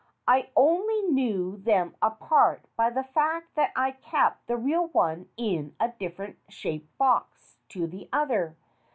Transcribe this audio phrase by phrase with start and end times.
[0.27, 5.75] I only knew them apart by the fact that I kept the real one in
[5.79, 8.57] a different shaped box to the other.